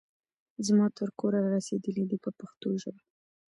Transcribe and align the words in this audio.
زما 0.67 0.87
تر 0.97 1.09
کوره 1.19 1.39
را 1.43 1.49
رسېدلي 1.57 2.03
دي 2.09 2.17
په 2.23 2.29
پښتو 2.39 2.67
ژبه. 2.81 3.03